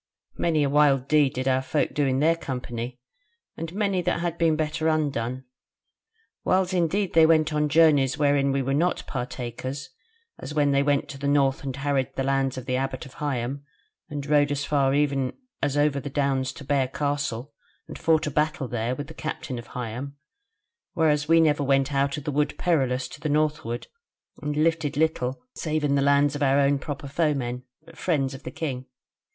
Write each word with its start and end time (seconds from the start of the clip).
Many 0.39 0.63
a 0.63 0.67
wild 0.71 1.07
deed 1.07 1.33
did 1.35 1.47
our 1.47 1.61
folk 1.61 1.91
in 1.99 2.17
their 2.21 2.35
company, 2.35 2.99
and 3.55 3.71
many 3.71 4.01
that 4.01 4.19
had 4.21 4.39
been 4.39 4.55
better 4.55 4.87
undone. 4.87 5.43
Whiles 6.41 6.73
indeed 6.73 7.13
they 7.13 7.27
went 7.27 7.53
on 7.53 7.69
journeys 7.69 8.17
wherein 8.17 8.51
we 8.51 8.63
were 8.63 8.73
not 8.73 9.05
partakers, 9.05 9.89
as 10.39 10.55
when 10.55 10.71
they 10.71 10.81
went 10.81 11.07
to 11.09 11.19
the 11.19 11.27
North 11.27 11.63
and 11.63 11.75
harried 11.75 12.15
the 12.15 12.23
lands 12.23 12.57
of 12.57 12.65
the 12.65 12.77
Abbot 12.77 13.05
of 13.05 13.13
Higham, 13.17 13.61
and 14.09 14.25
rode 14.25 14.51
as 14.51 14.65
far 14.65 14.95
even 14.95 15.33
as 15.61 15.77
over 15.77 15.99
the 15.99 16.09
Downs 16.09 16.51
to 16.53 16.63
Bear 16.63 16.87
Castle 16.87 17.53
and 17.87 17.95
fought 17.95 18.25
a 18.25 18.31
battle 18.31 18.67
there 18.67 18.95
with 18.95 19.05
the 19.05 19.13
Captain 19.13 19.59
of 19.59 19.67
Higham: 19.67 20.15
whereas 20.93 21.27
we 21.27 21.39
went 21.39 21.61
never 21.91 21.95
out 22.03 22.17
of 22.17 22.23
the 22.23 22.31
Wood 22.31 22.55
Perilous 22.57 23.07
to 23.09 23.21
the 23.21 23.29
northward; 23.29 23.85
and 24.41 24.57
lifted 24.57 24.97
little 24.97 25.45
save 25.53 25.83
in 25.83 25.93
the 25.93 26.01
lands 26.01 26.35
of 26.35 26.41
our 26.41 26.59
own 26.59 26.79
proper 26.79 27.07
foemen, 27.07 27.65
the 27.85 27.95
friends 27.95 28.33
of 28.33 28.41
the 28.41 28.49
king. 28.49 28.87